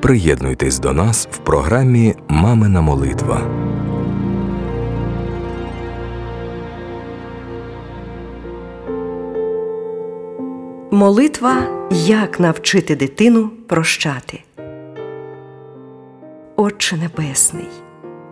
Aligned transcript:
Приєднуйтесь 0.00 0.78
до 0.78 0.92
нас 0.92 1.28
в 1.30 1.38
програмі 1.38 2.14
Мамина 2.28 2.80
молитва. 2.80 3.40
Молитва 10.90 11.54
як 11.90 12.40
навчити 12.40 12.96
дитину 12.96 13.50
прощати. 13.66 14.42
Отче 16.56 16.96
Небесний, 16.96 17.68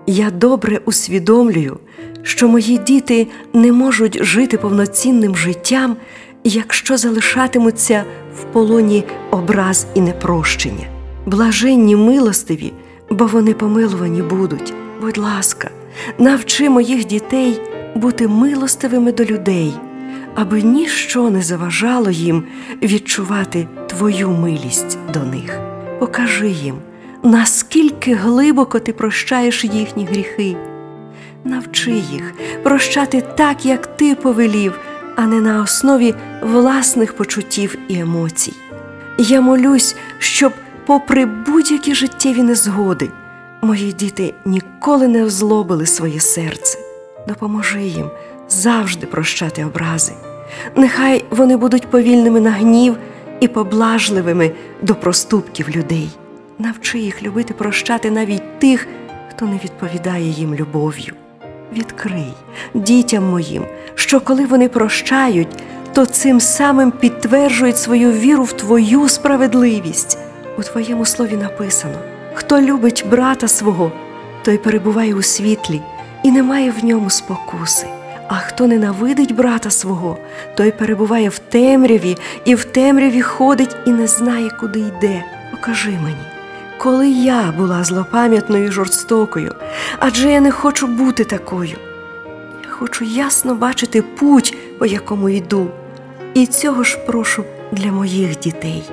я 0.06 0.30
добре 0.30 0.80
усвідомлюю, 0.84 1.78
що 2.22 2.48
мої 2.48 2.78
діти 2.78 3.26
не 3.54 3.72
можуть 3.72 4.24
жити 4.24 4.58
повноцінним 4.58 5.36
життям, 5.36 5.96
якщо 6.44 6.96
залишатимуться 6.96 8.04
в 8.40 8.44
полоні 8.44 9.04
образ 9.30 9.86
і 9.94 10.00
непрощення. 10.00 10.95
Блаженні 11.26 11.96
милостиві, 11.96 12.72
бо 13.10 13.26
вони 13.26 13.54
помилувані 13.54 14.22
будуть. 14.22 14.74
Будь 15.00 15.18
ласка, 15.18 15.70
навчи 16.18 16.70
моїх 16.70 17.04
дітей 17.04 17.60
бути 17.94 18.28
милостивими 18.28 19.12
до 19.12 19.24
людей 19.24 19.74
аби 20.36 20.62
ніщо 20.62 21.30
не 21.30 21.42
заважало 21.42 22.10
їм 22.10 22.44
відчувати 22.82 23.68
твою 23.86 24.30
милість 24.30 24.98
до 25.12 25.20
них. 25.20 25.60
Покажи 25.98 26.48
їм, 26.48 26.74
наскільки 27.22 28.14
глибоко 28.14 28.78
ти 28.78 28.92
прощаєш 28.92 29.64
їхні 29.64 30.04
гріхи. 30.04 30.56
Навчи 31.44 31.90
їх 31.90 32.34
прощати 32.62 33.22
так, 33.36 33.66
як 33.66 33.86
ти 33.96 34.14
повелів, 34.14 34.78
а 35.16 35.26
не 35.26 35.40
на 35.40 35.62
основі 35.62 36.14
власних 36.42 37.12
почуттів 37.12 37.78
і 37.88 37.98
емоцій. 37.98 38.52
Я 39.18 39.40
молюсь, 39.40 39.96
щоб, 40.18 40.52
попри 40.86 41.26
будь-які 41.26 41.94
життєві 41.94 42.42
незгоди, 42.42 43.10
мої 43.62 43.92
діти 43.92 44.34
ніколи 44.44 45.08
не 45.08 45.24
озлобили 45.24 45.86
своє 45.86 46.20
серце. 46.20 46.78
Допоможи 47.28 47.82
їм 47.82 48.10
завжди 48.48 49.06
прощати 49.06 49.64
образи. 49.64 50.12
Нехай 50.76 51.24
вони 51.30 51.56
будуть 51.56 51.86
повільними 51.86 52.40
на 52.40 52.50
гнів 52.50 52.96
і 53.40 53.48
поблажливими 53.48 54.52
до 54.82 54.94
проступків 54.94 55.68
людей. 55.76 56.08
Навчи 56.58 56.98
їх 56.98 57.22
любити 57.22 57.54
прощати 57.54 58.10
навіть 58.10 58.58
тих, 58.58 58.86
хто 59.30 59.44
не 59.44 59.58
відповідає 59.64 60.30
їм 60.30 60.54
любов'ю. 60.54 61.14
Відкрий 61.72 62.32
дітям 62.74 63.24
моїм, 63.24 63.64
що 63.94 64.20
коли 64.20 64.46
вони 64.46 64.68
прощають, 64.68 65.48
то 65.92 66.06
цим 66.06 66.40
самим 66.40 66.90
підтверджують 66.90 67.78
свою 67.78 68.12
віру 68.12 68.44
в 68.44 68.52
Твою 68.52 69.08
справедливість. 69.08 70.25
У 70.58 70.62
Твоєму 70.62 71.04
слові 71.04 71.36
написано: 71.36 71.98
хто 72.34 72.60
любить 72.60 73.04
брата 73.10 73.48
свого, 73.48 73.92
той 74.44 74.58
перебуває 74.58 75.14
у 75.14 75.22
світлі 75.22 75.82
і 76.22 76.30
не 76.30 76.42
має 76.42 76.70
в 76.70 76.84
ньому 76.84 77.10
спокуси. 77.10 77.86
А 78.28 78.34
хто 78.34 78.66
ненавидить 78.66 79.34
брата 79.34 79.70
свого, 79.70 80.18
той 80.54 80.70
перебуває 80.70 81.28
в 81.28 81.38
темряві 81.38 82.16
і 82.44 82.54
в 82.54 82.64
темряві 82.64 83.22
ходить 83.22 83.76
і 83.86 83.90
не 83.90 84.06
знає, 84.06 84.50
куди 84.60 84.78
йде. 84.78 85.24
Покажи 85.50 85.90
мені, 85.90 86.26
коли 86.78 87.08
я 87.08 87.54
була 87.58 87.84
злопам'ятною 87.84 88.66
і 88.66 88.72
жорстокою, 88.72 89.54
адже 89.98 90.30
я 90.30 90.40
не 90.40 90.50
хочу 90.50 90.86
бути 90.86 91.24
такою. 91.24 91.76
Я 92.64 92.70
хочу 92.70 93.04
ясно 93.04 93.54
бачити 93.54 94.02
путь, 94.02 94.56
по 94.78 94.86
якому 94.86 95.28
йду, 95.28 95.70
і 96.34 96.46
цього 96.46 96.82
ж 96.82 96.98
прошу 97.06 97.44
для 97.72 97.92
моїх 97.92 98.38
дітей. 98.38 98.90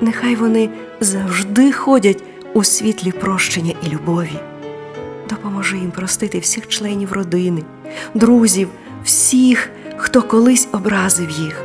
Нехай 0.00 0.34
вони 0.34 0.70
завжди 1.00 1.72
ходять 1.72 2.22
у 2.54 2.64
світлі 2.64 3.12
прощення 3.12 3.74
і 3.86 3.88
любові. 3.88 4.38
Допоможи 5.28 5.78
їм 5.78 5.90
простити 5.90 6.38
всіх 6.38 6.68
членів 6.68 7.12
родини, 7.12 7.62
друзів, 8.14 8.68
всіх, 9.04 9.70
хто 9.96 10.22
колись 10.22 10.68
образив 10.72 11.30
їх. 11.30 11.62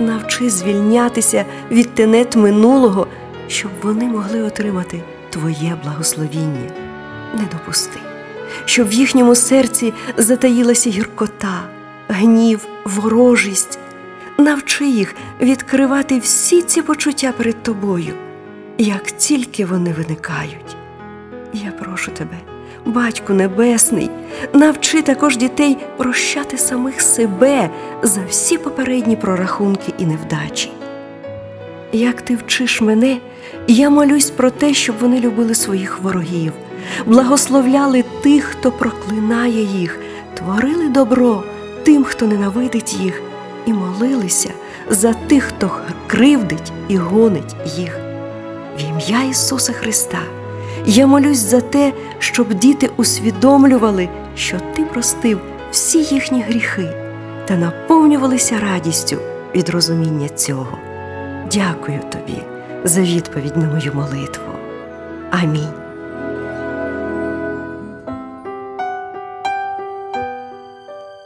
Навчи 0.00 0.50
звільнятися 0.50 1.44
від 1.70 1.94
тенет 1.94 2.36
минулого, 2.36 3.06
щоб 3.48 3.70
вони 3.82 4.04
могли 4.04 4.42
отримати 4.42 5.02
Твоє 5.30 5.76
благословіння. 5.84 6.70
Не 7.34 7.44
допусти, 7.52 7.98
щоб 8.64 8.88
в 8.88 8.92
їхньому 8.92 9.34
серці 9.34 9.92
затаїлася 10.16 10.90
гіркота, 10.90 11.62
гнів, 12.08 12.66
ворожість. 12.84 13.78
Навчи 14.42 14.88
їх 14.88 15.14
відкривати 15.40 16.18
всі 16.18 16.62
ці 16.62 16.82
почуття 16.82 17.32
перед 17.36 17.62
тобою, 17.62 18.14
як 18.78 19.10
тільки 19.10 19.64
вони 19.64 19.92
виникають. 19.92 20.76
Я 21.52 21.70
прошу 21.70 22.10
тебе. 22.10 22.36
Батьку 22.86 23.32
Небесний, 23.32 24.10
навчи 24.52 25.02
також 25.02 25.36
дітей 25.36 25.76
прощати 25.96 26.58
самих 26.58 27.00
себе 27.00 27.70
за 28.02 28.20
всі 28.28 28.58
попередні 28.58 29.16
прорахунки 29.16 29.92
і 29.98 30.06
невдачі. 30.06 30.70
Як 31.92 32.22
ти 32.22 32.36
вчиш 32.36 32.80
мене, 32.80 33.18
я 33.68 33.90
молюсь 33.90 34.30
про 34.30 34.50
те, 34.50 34.74
щоб 34.74 34.96
вони 35.00 35.20
любили 35.20 35.54
своїх 35.54 35.98
ворогів, 35.98 36.52
благословляли 37.06 38.04
тих, 38.22 38.44
хто 38.44 38.72
проклинає 38.72 39.62
їх, 39.62 39.98
творили 40.34 40.88
добро 40.88 41.42
тим, 41.82 42.04
хто 42.04 42.26
ненавидить 42.26 42.94
їх, 42.94 43.22
і 43.66 43.72
молилися 43.72 44.50
за 44.90 45.12
тих, 45.12 45.44
хто 45.44 45.70
кривдить 46.06 46.72
і 46.88 46.96
гонить 46.96 47.56
їх. 47.76 47.98
В 48.78 48.80
ім'я 48.80 49.22
Ісуса 49.22 49.72
Христа. 49.72 50.18
Я 50.86 51.06
молюсь 51.06 51.38
за 51.38 51.60
те, 51.60 51.92
щоб 52.18 52.54
діти 52.54 52.90
усвідомлювали, 52.96 54.08
що 54.36 54.56
ти 54.76 54.84
простив 54.84 55.40
всі 55.70 55.98
їхні 56.02 56.42
гріхи 56.42 56.88
та 57.48 57.56
наповнювалися 57.56 58.60
радістю 58.60 59.16
від 59.54 59.68
розуміння 59.68 60.28
цього. 60.28 60.78
Дякую 61.52 62.00
тобі 62.12 62.42
за 62.84 63.00
відповідь 63.00 63.56
на 63.56 63.68
мою 63.68 63.92
молитву. 63.94 64.52
Амінь. 65.30 65.81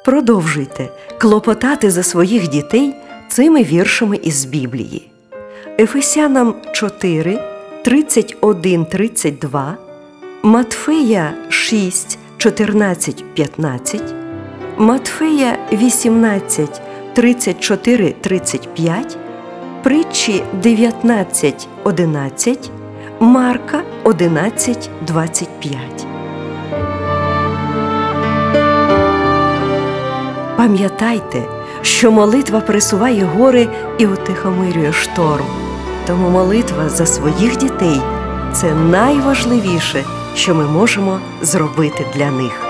Продовжуйте 0.06 0.89
клопотати 1.19 1.91
за 1.91 2.03
своїх 2.03 2.49
дітей 2.49 2.94
цими 3.28 3.62
віршами 3.62 4.17
із 4.22 4.44
Біблії. 4.44 5.11
Ефесянам 5.78 6.55
4 6.72 7.39
31, 7.84 8.84
32, 8.84 9.77
Матфея 10.43 11.34
6, 11.49 12.19
14, 12.37 13.25
15, 13.34 14.03
Матфея 14.78 15.59
18, 15.72 16.81
34, 17.15 18.15
35, 18.21 19.19
Притчі 19.83 20.43
19, 20.62 21.69
11, 21.84 22.71
Марка 23.21 23.83
11, 24.05 24.91
25. 25.06 26.16
Пам'ятайте, 30.67 31.43
що 31.83 32.11
молитва 32.11 32.61
пересуває 32.61 33.25
гори 33.25 33.69
і 33.99 34.07
утихомирює 34.07 34.93
шторм. 34.93 35.45
Тому 36.07 36.31
молитва 36.31 36.89
за 36.89 37.07
своїх 37.07 37.57
дітей 37.57 38.01
це 38.53 38.75
найважливіше, 38.75 40.05
що 40.35 40.55
ми 40.55 40.65
можемо 40.67 41.19
зробити 41.43 42.07
для 42.15 42.31
них. 42.31 42.67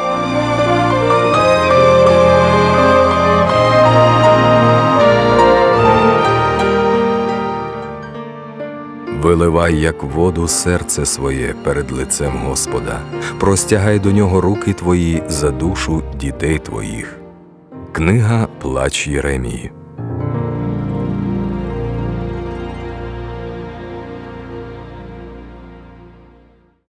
Виливай, 9.22 9.76
як 9.76 10.02
воду, 10.02 10.48
серце 10.48 11.06
своє 11.06 11.54
перед 11.64 11.92
лицем 11.92 12.32
Господа, 12.46 13.00
простягай 13.40 13.98
до 13.98 14.12
нього 14.12 14.40
руки 14.40 14.72
твої 14.72 15.22
за 15.28 15.50
душу 15.50 16.02
дітей 16.20 16.58
твоїх. 16.58 17.25
Книга 17.96 18.48
Плач 18.60 19.06
Єремії. 19.08 19.70